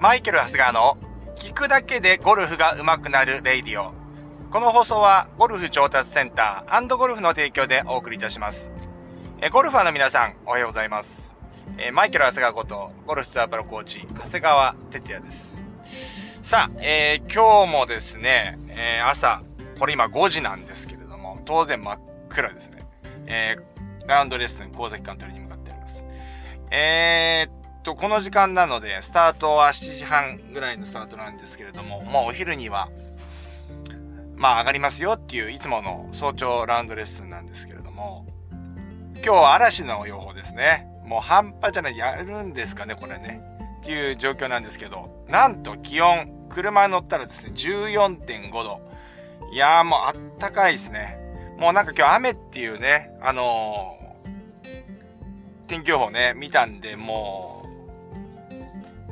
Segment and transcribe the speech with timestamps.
[0.00, 0.96] マイケル・ハスガーの
[1.34, 3.92] 聞くだけでゴルフが上手くなる radio。
[4.48, 8.70] この放送はゴルフ調達センターゴルフの提供でお送りいたします。
[9.40, 11.34] えゴルファーの皆さん、おはようございます。
[11.78, 15.58] えマイケル・ハスガーこと、ゴルフツアープロコーチ、長谷川哲也です。
[16.44, 19.42] さあ、えー、今日もですね、えー、朝、
[19.80, 22.86] これ今5時なんですけれども、当然真っ暗ですね。
[23.26, 26.04] えー、ラウンドレッスン、神崎監督に向かっております。
[26.70, 27.57] えー、
[27.88, 32.90] と、この時間なので、スタートは7時半ぐらいのスタートなんですけれども、もうお昼には、
[34.36, 38.26] まあ上がりますよっていういつもの早朝ラウンドレッスンなんですけれども、
[39.14, 40.86] 今日は嵐の予報ですね。
[41.06, 43.40] もう半端じゃない、やるんですかね、これね。
[43.80, 48.80] っていう状況なんですけど、なんと気温、車に乗ったらですね、14.5度。
[49.50, 51.16] いやーもうあったかいですね。
[51.56, 57.57] もうなんか今日雨っていうね、あのー、天気予報ね、見たんで、もう、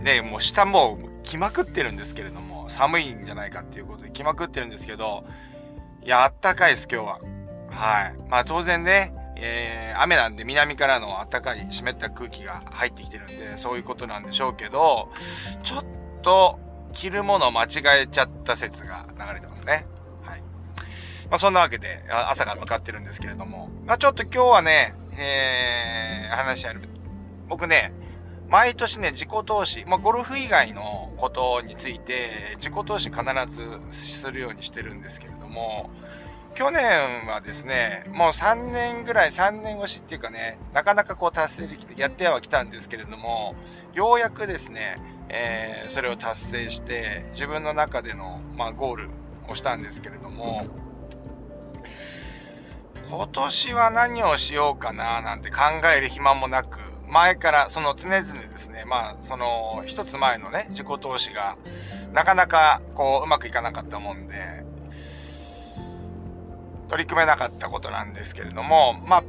[0.07, 5.25] ね、もう下もう来まくってるんですけれども、寒いんじゃないかっていうことで来まくってるんですけど、
[6.05, 7.21] いや、あったかいです、今日は。
[7.71, 8.15] はい。
[8.31, 15.11] まあ当然ね、えー、雨なんで南からの暖かい湿った空気が入ってきてるんで、そういうことなんでしょうけど、
[15.65, 15.85] ちょっ
[16.23, 16.61] と
[16.93, 19.89] 着るもの間違えちゃった説が流れてますね。
[20.23, 20.41] はい。
[21.29, 26.89] まあそんなわけで、朝から向かってるんですけれども、まあちょっと今日はね、えー、話し合る。
[27.49, 27.93] 僕ね、
[28.49, 35.91] 毎年ね、自己投資、まあ、ゴルフ以外のことについて、自己投資必ずするようにしてるんですけれども、
[36.55, 43.55] 去年はですね、もう3年ぐらい、3年越しっていうかね、なかなかこう達成できて、やってはきたんですけれども、
[43.93, 49.11] ようやくですね、えー、それを達成して、自分の中での、まあ、ゴール
[49.49, 50.67] をしたんですけれども、
[53.09, 55.59] 今年は何をしようかななんて考
[55.95, 56.79] える暇もなく、
[57.09, 61.57] 前から、その常々ですね、まあ、その、一つ前のね、自己投資が、
[62.13, 64.65] なかなか、こう、うまくいかなかったもんで、
[66.89, 69.25] 取り組めなかったことなんですけれども、まあ、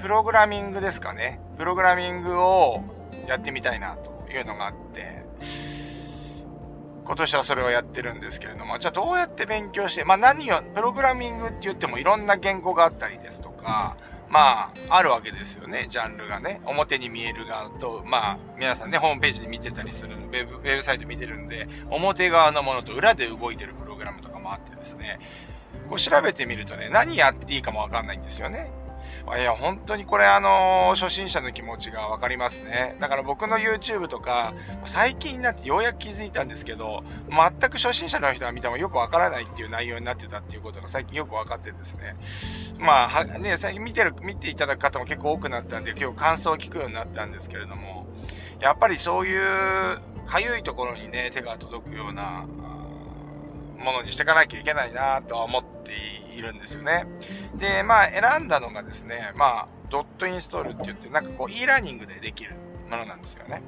[0.00, 1.40] プログラミングですかね。
[1.56, 2.82] プログラミングを
[3.26, 5.24] やってみたいなというのがあって、
[7.04, 13.96] 今年はそれをやってるんですけれども、じゃあどうやって勉強して、まあ何を、プログラミングって言ってもいろんな言語があったりですとか、
[14.28, 16.60] まあ、あるわけですよね、ジャンルがね。
[16.64, 25.20] 表に見える側と、まあ、皆さんね、ホームページで見てたりする、ウェブ、ウェブサイト見てるんで、表側のものと裏で動いてるプログラムとかもあってですね、
[25.88, 28.70] こう調べてみるとね、何やっていいかもわかんないんですよね。
[29.36, 32.96] いや、本当にこれあのー、初心者の気持ちがわかりますね。
[33.00, 42.16] だから僕の YouTube とか、最近になってようやく気づいたんですけど、全く初心者の人が見てもよくわからないっていう内容になってたっていうことが最近よくわかってですね。
[42.78, 48.06] まあ、ね、最近見てる、見ていただく方も結構多くなったんで、今日感想を聞くようになったんですけれども、
[48.60, 52.46] やっぱりそういう、かゆいところにね、手が届くような、
[53.78, 55.92] ものにしていかなきゃいけないなとは思って
[56.36, 57.06] いるんですよね。
[57.54, 62.54] で、まあ選んだのがですね、まあドットインストールって言ってなんかこう e ラーニングでできる
[62.90, 63.62] ものなんですよね。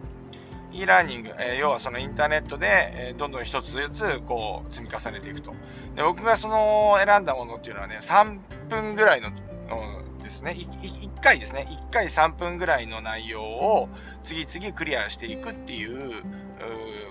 [0.73, 5.53] e ラーニング、えー、要はそのインターネットで、えー、どんどん一つずつこう積み重ねていくと。
[5.95, 13.89] で、僕がその選んだものっていうのはね、3分ぐらいののですね、1回ですね、1回3分ぐらいの内容を
[14.25, 16.23] 次々クリアしていくっていう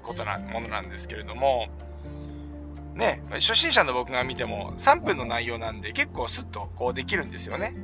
[0.04, 1.68] ことな、ものなんですけれども、
[2.98, 7.76] ね、初心者の僕が見ても3分の内容なんで結構スッとこうできるんですよね。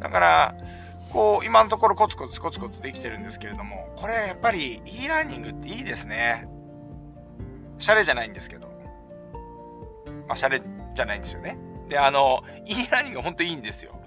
[0.00, 0.54] だから、
[1.10, 6.48] こう、今のところコツコツコツコツできてるんですけれども、これやっぱり e ラーニングっていいですね。
[7.78, 8.68] シャレじゃないんですけど。
[10.26, 10.62] まあ、シャレ
[10.94, 11.58] じゃないんですよね。
[11.88, 14.00] で、あの、e ラーニングほんといいんですよ。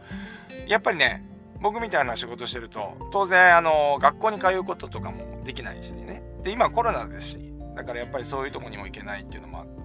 [0.67, 1.23] やっぱりね、
[1.61, 6.23] 僕みたいな仕事してると、当然、あの、学校に通うこととかもできないしね。
[6.43, 9.76] で、今コロナですし、だからやっぱりそういうとこにも行けないっていうのもあって、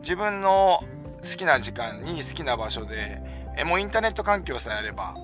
[0.00, 0.82] 自分の
[1.22, 3.20] 好きな時間に好きな場所で、
[3.56, 5.14] えもうインターネット環境さえあれば、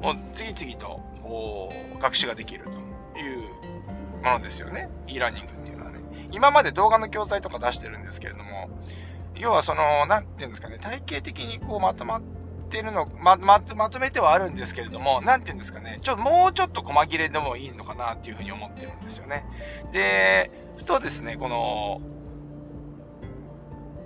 [0.00, 2.70] もう次々とこう学習ができると
[3.18, 3.38] いう
[4.22, 4.88] ものですよね。
[5.06, 6.00] e ラーニングっていうのはね。
[6.30, 8.68] 今まで動画の教材とか出してるんですけれども、
[9.36, 12.22] 要はその、なんていうんですかね、体系的にこうまとまっ
[12.68, 19.44] てるの、ま、ま、まとめてはあるんですけれども、なんていうんですかね、ちょっともうちょっと細切れでもいいのかなっていうふうに思ってるんですよね。
[19.92, 22.00] で、ふとですね、この、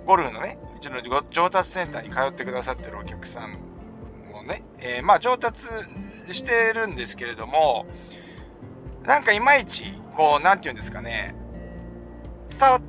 [0.07, 3.57] ゴルフのね、うちの上達センターに通ってくださってるお客さん
[4.31, 5.65] もね、えー、まあ上達
[6.31, 7.85] してるんですけれども、
[9.03, 9.83] なんかいまいち、
[10.15, 11.35] こう、なんて言うんですかね、
[12.49, 12.79] 伝わ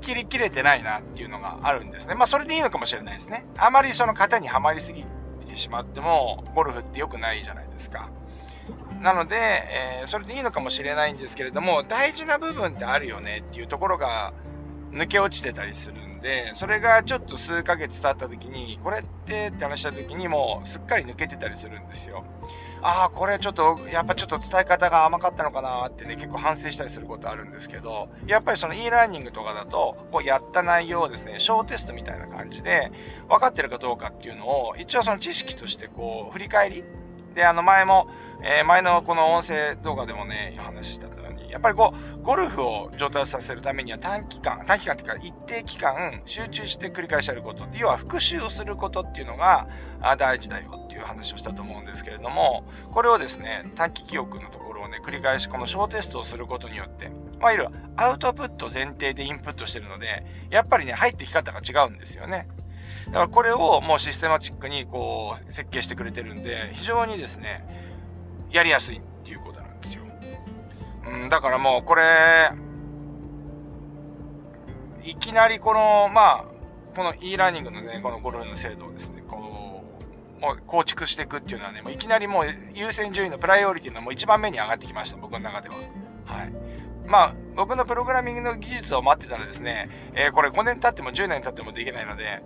[0.00, 2.14] きりきれてないなっていうのがあるんですね。
[2.14, 3.46] まあそれでいいのかもしれないですね。
[3.58, 5.04] あまりその型にはまりすぎ
[5.44, 8.10] てしまっても、ゴルフって良くないじゃないですか。
[9.00, 14.32] なので、えー、それでいいのかもしれないんですけれども、大事な部分ってあるよねっていうところが
[14.92, 22.24] 抜け落ちてたりするで、それがちょっと数ヶ月経った時に、これってって話した時にもうすっかり抜けてたりするんですよ。
[22.80, 32.90] ああ、これちょっと、やっぱちょっと伝え方が甘かったのかなってね、結構反省したりすることあるんですけど、やっぱりその e ラーニングとかだと、こうやった内容をですね、小テストみたいな感じで、
[33.28, 36.84] 分かってるかどうかっていうのを、一応その知識としてこう、振り返り
[37.34, 38.08] で、あの前も、
[38.42, 41.23] えー、前のこの音声動画でもね、お話ししたように、
[41.54, 49.68] やっぱりこう、ゴルフを上達させるためには短期間、短期間っていうか一定期間集中して繰り返しやること、要は復習をすることっていうのが
[50.18, 57.08] 大事だよっていう話をしたと思うんですけれども、これをですね、短期記憶のところをね、繰り返しこの小テストをすることによって、
[57.38, 62.48] まあ、いわゆるアウトプット前提でインプットしてるので、やっぱりね、入ってき方が違うんですよね。
[63.06, 67.64] だからこれをもうシステマチックにこう設計してくれてるんで、非常にですね、
[68.50, 69.63] やりやすいっていうことな。
[71.06, 72.50] うん、だからもうこれ、
[75.04, 76.44] いきなりこの、まあ、
[76.96, 79.82] この e ラーニングのね、このゴルフの制度をですね、こ
[80.38, 85.74] う、もう構築していくっていうのはね、もういきなりもう優先順位のプライオリティのもう一番目に上がってきました、僕の中では。
[86.24, 86.52] はい。
[87.06, 92.42] まあ、僕のプログラミングの技術を待ってたらですね、えー、これ5年経っても10年経ってもできないので、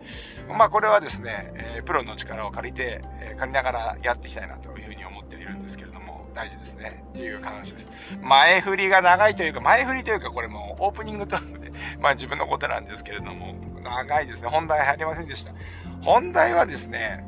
[0.49, 6.08] まあこれはですね、えー、プロの力を借りて、えー、借りながらやっていきたいなというふうに思っているんですけれども、
[6.38, 7.02] 大事ですね。
[7.11, 7.88] っていう話です。
[8.23, 14.49] 前振りが長いというか、前振りというかこれもオープニングトークで、 まあ自分のことなんですけれども、長いですね。
[14.49, 15.52] 本題入りませんでした。
[16.00, 17.25] 本題はですね、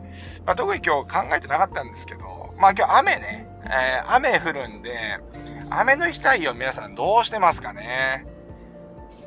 [0.46, 5.18] まあ特に今日考えてなかったんですけど、まあ今日雨ね、えー、雨降るんで、
[5.70, 8.26] 雨の日太陽皆さんどうしてますかね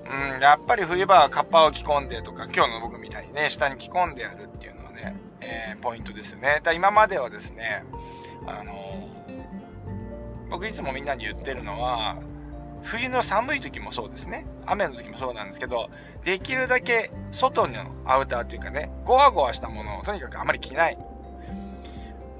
[0.06, 6.62] うん、やっぱり冬場はカッパを着込んでとか、今日の僕みたいにね、下に着込んでやるっていうのはね、えー、ポイントですよね。
[6.63, 7.83] だ今まではですね、
[8.45, 9.03] あの、
[10.54, 12.16] 僕いつもみんなに言ってるのは、
[12.84, 14.46] 冬の寒い時もそうですね。
[14.68, 15.90] 雨の時もそうなんですけど、
[16.24, 20.98] できるだけ外のアウターというかね、ゴワゴワしたものをとにかくあまり着ない。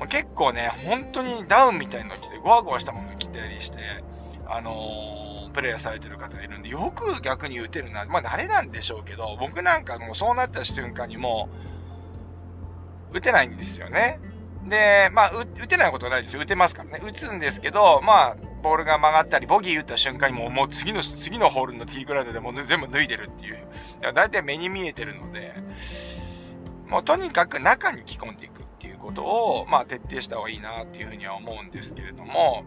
[0.10, 3.80] 結構ね、本当にダウンみたいなの着て、ゴワゴワしたものを着たりして、
[4.45, 8.06] あのー、プレイヤーされてる方がいるんで、よく逆に打てるな。
[8.06, 11.50] まあ、慣れなんでしょうけど、僕なんかもうそうなった瞬間にも
[13.12, 14.19] う、打てないんですよね。
[14.68, 16.42] で、まあ、打てないことはないですよ。
[16.42, 17.01] 打てますからね。
[17.04, 23.57] 打つんですけど、まあ、ボールが曲がったり、ボギー打った瞬間にもう、もう次の、次のホールのティーグラウンドでもう全部脱いでるっていう。
[24.13, 25.54] だいたい目に見えてるので、
[26.88, 32.63] もうとにかく中に着込んでいくっていうことを、まあ、徹底した方がいいなっていうふうには思うんですけれども、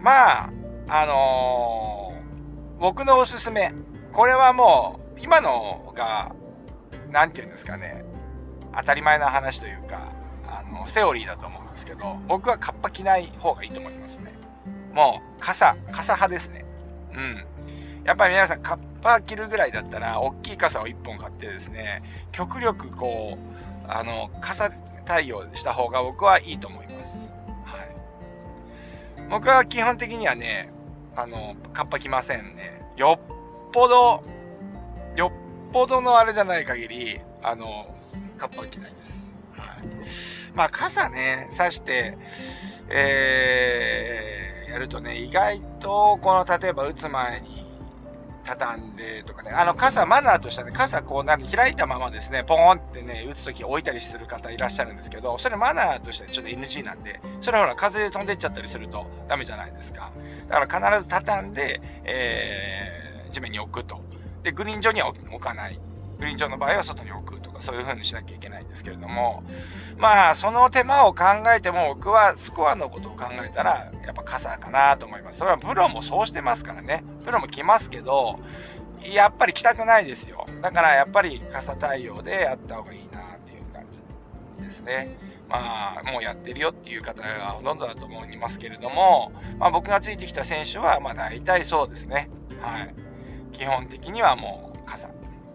[0.00, 0.50] まあ、
[0.88, 3.72] あのー、僕のおすすめ。
[4.12, 6.34] これはもう、今のが、
[7.10, 8.04] なんて言うんですかね、
[8.76, 10.09] 当たり前な話というか、
[10.90, 14.32] セオリーだと思うんですけど、僕はカッパ着ない方がいいと思いますね。
[14.92, 16.64] もう、傘、傘派ですね。
[17.14, 17.44] うん。
[18.04, 22.02] やっぱり皆さん、カッパ着るぐらいだったら、大きい傘を1本買ってですね、
[22.32, 24.70] 極力こう、あの、傘
[25.04, 27.32] 対応した方が僕はいいと思います。
[27.64, 27.96] はい。
[29.28, 30.70] 僕は基本的にはね、
[31.16, 32.82] あの、カッパ着ませんね。
[32.96, 34.22] よっぽど、
[35.16, 37.94] よっぽどのあれじゃない限り、あの、
[38.38, 39.32] カッパは着ないです。
[39.56, 40.39] はい。
[40.54, 42.16] まあ、傘ね、刺して、
[42.88, 47.60] えー、やるとね、意外と、この、例えば打つ前に、
[48.44, 60.10] 畳んでとかね、あの傘、マナーとしてはね、傘こうなん開いたままですね、ポーンってね、打つとき置いたりする方いらっしゃるんですけど、それマナーとしてちょっと NG なんで、それほら風で飛んでっちゃったりするとダメじゃないですか。
[60.48, 64.00] だから必ず畳んで、えー、地面に置くと。
[64.42, 65.78] で、グリーン上には置かない。
[66.20, 69.42] グリーン上の場合は外に置くとか、そういう風にしなきゃいけないんですけれども、
[69.96, 71.24] まあ、その手間を考
[71.56, 75.38] えても、僕はスコアのことを考えたら、やっぱ傘かなと思います。
[75.38, 77.02] それはプロもそうしてますからね。
[77.24, 78.38] プロも来ますけど、
[79.02, 80.44] やっぱり来たくないですよ。
[80.60, 83.84] だからやっぱり傘対応でやった方がいいなっていう感
[84.58, 85.16] じですね。
[85.48, 92.28] まあ、もうやってるよっていう方がほとんどだと思いますけれども、まあ僕がついてきた選手は、まあ大体そうですね。
[92.60, 92.94] はい。
[93.52, 94.69] 基本的にはもう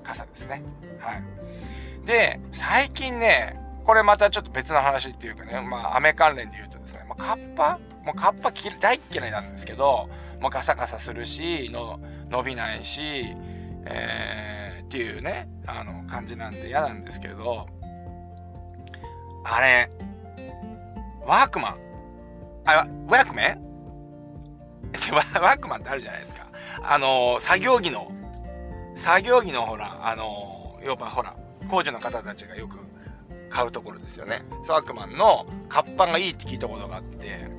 [0.06, 0.26] 傘。
[0.26, 0.62] ですね。
[1.00, 2.06] はい。
[2.06, 7.80] で、最近ね、これまたちょっと別の話っていうかね、まあ雨関連で言うとですね、まあ、カッパ？
[8.04, 10.10] もうカッパ大っ嫌いなんですけど、
[10.40, 13.02] もうガサガサするし、の伸びないし、
[13.86, 17.68] えー、っていうね、あの感じなんで嫌なんですけど、
[19.44, 19.90] あれ、
[21.26, 21.78] ワークマン。
[22.66, 23.66] あ、ワークメン？
[25.14, 26.48] ワークマンってあるじゃないですか。
[26.84, 28.12] あの、作業着の
[28.96, 31.36] 作業着のほら、あの要はほら、
[31.70, 32.78] 工事の方たちがよく
[33.50, 34.44] 買うところですよね。
[34.64, 37.50] サークマンのカッパがいいって聞いたことがあって、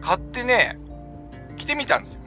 [0.00, 0.78] 買ってね、
[1.56, 2.20] 着てみたんですよ。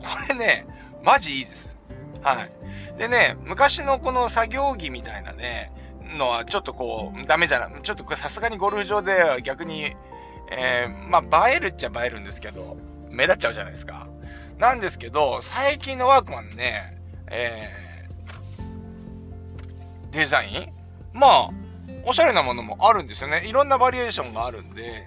[0.00, 0.66] これね、
[1.02, 1.76] マジいいです。
[2.22, 2.50] はい。
[2.98, 5.72] でね、昔のこの作業着みたいなね、
[6.16, 7.82] のはちょっとこう、ダメじゃない。
[7.82, 9.96] ちょっとさすがにゴルフ場では逆に、
[10.50, 12.76] えー、まあ、映えるっちゃ映えるんですけど、
[13.10, 14.08] 目立っちゃうじゃないですか。
[14.58, 16.95] なんですけど、最近のワークマンね、
[17.30, 20.72] えー、デザイン？
[21.12, 21.50] まあ、
[22.04, 23.46] おしゃれなものもあるんですよね。
[23.46, 25.06] いろんなバリエーションがあるんで、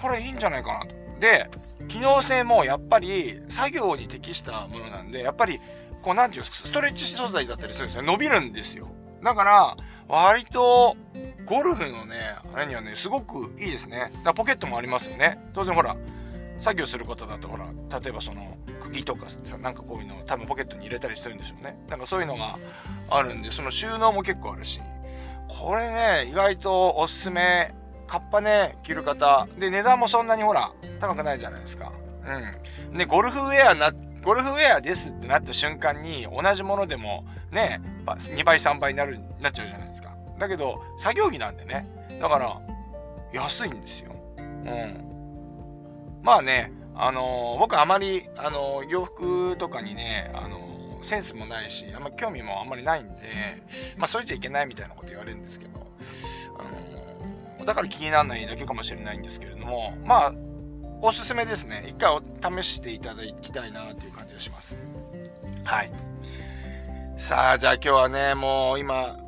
[0.00, 0.94] これいいんじゃないかなと。
[1.20, 1.50] で、
[1.88, 5.60] 機能性もやっぱり作業に適したものなんで、やっぱり、
[6.02, 8.02] こうなんていうストレッチ素材だったりするんですよ。
[8.02, 8.88] 伸びるんですよ。
[9.22, 10.96] だから、割と、
[11.46, 12.16] ゴルフのね、
[12.54, 14.12] あれにはね、すごくいいですね。
[14.22, 15.38] だポケットもありますよね。
[15.54, 15.96] 当然ほら、
[16.58, 17.66] 作業することだとほら、
[18.00, 19.26] 例えばその、釘とか、
[19.60, 21.76] なんかこういうのを多分ポケットに入れたりするんでしょうね。
[21.88, 22.58] なんかそういうのが
[23.10, 24.80] あるんで、その収納も結構あるし、
[25.48, 27.74] これね、意外とおすすめ。
[28.06, 29.48] カッパね、着る方。
[29.58, 31.90] で、値段もそんなにほら、高くないじゃないですか。
[32.92, 32.98] うん。
[32.98, 33.92] で、ゴルフウェアな、
[34.22, 40.14] ゴルフウェアですってなった瞬間に、同じものでも、ね、2倍、3倍になる、なっちゃうじゃないですか。
[40.38, 41.86] だけど、作業着なんでね。
[42.20, 42.60] だから、
[43.32, 44.12] 安いんですよ。
[44.38, 45.13] うん。
[46.24, 53.62] まあね、あのー、僕あまり、あのー、洋服とかにね、あのー、センスもないし、あんま興味もあんまりないんで、
[53.98, 55.86] まあ、それじゃいけないみたいなこと言われるんですけど、
[56.58, 60.34] あのだから気にならないだけかもしれないんですけれども、まあ、
[61.02, 61.84] おすすめですね。
[61.88, 64.78] 一回試していただきたいなという感じがします。
[65.62, 65.92] はい。
[67.18, 69.18] さあ、じゃあ今日はね、もう今、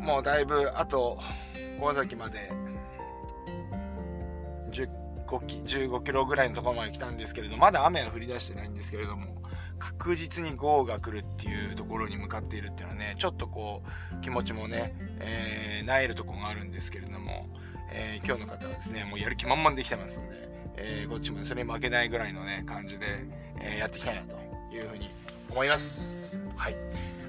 [0.00, 1.18] もうだいぶ、あと、
[1.80, 2.52] 小崎まで、
[4.70, 4.88] 10
[5.30, 9.40] 5キ15キロぐらいのところまで来たんですけれどまだ雨は降り出してないんですけれども
[9.78, 13.82] 確実に豪雨が来るっていうところに向かっているっていうのはねちょっとこ
[14.18, 17.48] う気持ちもね、えー、萎えるところがあるんですけれども、
[17.92, 23.06] えー、今日の方はですねもうやる気満々できてますんで、えー、こっちもそれに負けないぐらいのね感じで、
[23.60, 24.36] えやっていきたいなと
[24.74, 25.10] いうふうに
[25.50, 26.42] 思います。
[26.56, 26.76] はい。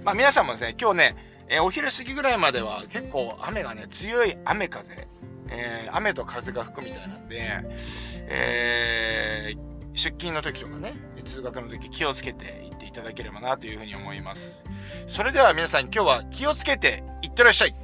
[0.03, 1.15] まあ皆さんもですね今日ね、
[1.47, 5.07] えお昼過ぎぐらいまでは結構雨がね強い雨風
[5.51, 7.39] えー、雨と風が吹くみたいなんで、
[8.27, 9.57] えー、
[9.93, 10.93] 出勤の時とかね、
[11.25, 14.63] 通学の時気をつけて行っていただければなというふうに思います。
[15.07, 17.75] それでは皆さん今日は気をつけていってらっしゃい